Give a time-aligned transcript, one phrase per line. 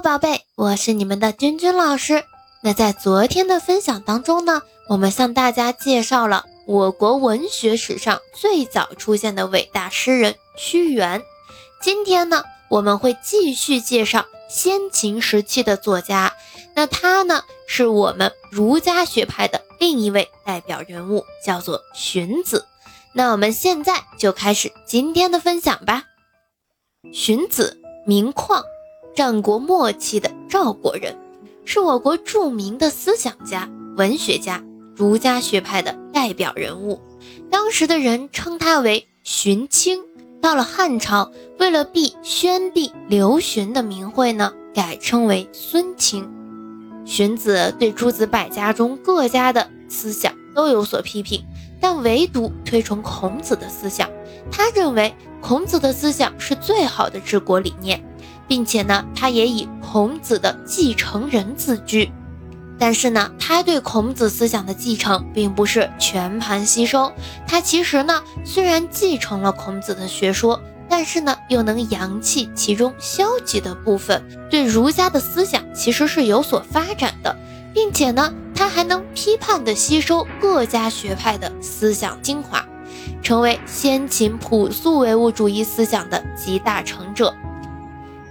[0.00, 2.24] 宝贝，我是你们的君君老师。
[2.62, 11.22] 那在昨天的分享当中呢，我们向大家介绍了我国文学史上最早出现的伟大诗人屈原。
[11.82, 16.34] 今天呢，我们会继续介绍先秦时期的作家。
[16.74, 22.66] 那他呢，是我们儒家学派的另一位代表人物，叫做荀子。
[23.14, 26.04] 那我们现在就开始今天的分享吧。
[27.12, 28.62] 荀子，名况。
[29.18, 31.18] 战国末期的赵国人，
[31.64, 34.62] 是我国著名的思想家、文学家，
[34.94, 37.00] 儒家学派的代表人物。
[37.50, 39.98] 当时的人称他为荀卿。
[40.40, 46.24] 到了汉朝，为了避宣帝刘询的名讳呢，改称为孙卿。
[47.04, 51.44] 荀子对诸子百家中各家的思想都有所批评，
[51.80, 54.08] 但唯独推崇孔子的思想。
[54.48, 58.00] 他认为孔子的思想是最好的治国理念。
[58.48, 62.10] 并且呢，他也以孔子的继承人自居，
[62.78, 67.12] 但是呢，他对孔子思想的继承并不是全盘吸收。
[67.46, 77.36] 他其实呢，虽然继承了孔子的学说，但是呢，又能扬弃其中消极的部分，对儒家的思想其实是有所发展的，
[77.74, 82.64] 并且呢，他还能批判的吸收各家学派的思想精华，
[83.22, 87.34] 成为先秦朴素唯物主义思想的集大成者。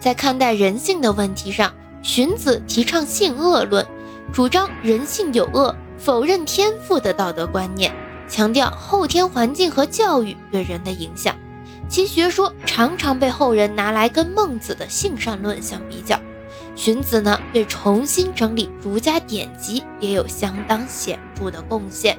[0.00, 3.84] 在看待人性的问题上，荀子提倡性恶论，
[4.32, 7.92] 主张人性有恶，否认天赋的道德观念，
[8.28, 11.34] 强调后天环境和教育对人的影响。
[11.88, 16.18] 其学说常常被后人拿来跟孟子的性善论相比较。
[16.74, 22.18] 荀子呢，对重新整理儒家典籍也有相当显著的贡献。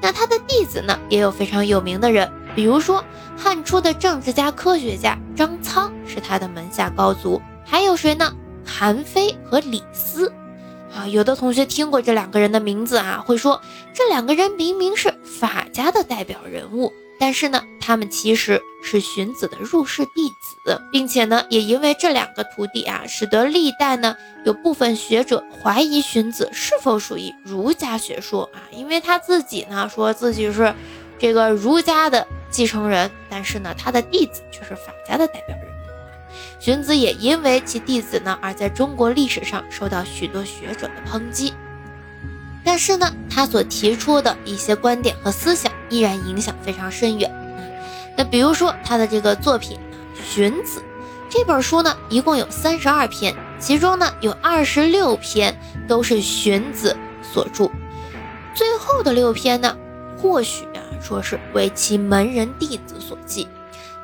[0.00, 3.04] 那他的弟子呢，也有非常有名的人，比如说
[3.36, 8.32] 汉初的政治家、科学家张苍是他的门下高足，还有谁呢？
[8.64, 10.32] 韩非和李斯，
[10.94, 13.60] 啊，有的同学听过这两个人的名字啊，会说
[13.92, 16.92] 这两个人明明是法家的代表人物。
[17.18, 20.28] 但是呢，他们其实是荀子的入室弟
[20.64, 30.74] 子，并且呢，也因为这两个徒弟啊，使得历代呢有部分学者怀疑荀子是否属于儒家学说啊，因为他自己呢说自己是
[31.16, 35.66] 这个儒家的继承人，但是呢，他的弟子却是法家的代表人。
[36.60, 41.52] 荀子也因为其弟子呢，而在中国历史上受到许多学者的抨击。
[42.64, 47.28] 但是呢，他所提出的一些观点和思想依然影响非常深远。
[48.16, 49.76] 那比如说他的这个作品
[50.24, 50.78] 《荀子》
[51.28, 55.58] 这本书呢，一共有三十二篇，其中呢有二十六篇
[55.88, 57.68] 都是荀子所著，
[58.54, 59.76] 最后的六篇呢，
[60.16, 60.64] 或许
[61.02, 63.48] 说是为其门人弟子所记。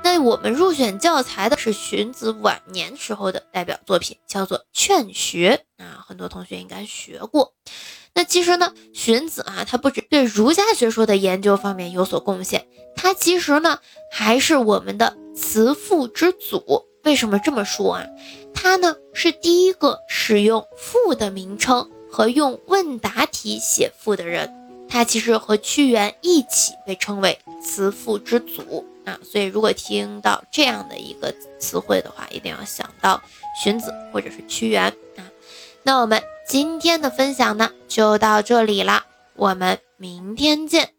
[0.03, 7.53] 那我们入选教材的是荀子晚年时候的代表作品，叫做《劝学》啊，很多同学应该学过。
[8.15, 12.67] 那其实呢，荀子啊，他不止对儒家学说的研究方面有所贡献，
[12.97, 13.81] 他其实呢
[14.13, 16.87] 还是我们的辞赋之祖。
[17.05, 18.07] 为什么这么说啊？
[18.55, 24.53] 他呢是第一个使用赋的名称和用问答题写赋的人。
[24.89, 29.19] 他其实和屈原一起被称为词赋之祖啊。
[29.23, 33.23] 所以如果听到这样的一个词汇的话，一定要想到
[33.63, 34.85] 荀子或者是屈原
[35.17, 35.25] 啊。
[35.83, 39.05] 那我们今天的分享呢，就到这里了，
[39.35, 40.98] 我们明天见。